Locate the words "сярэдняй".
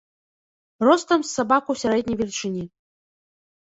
1.85-2.17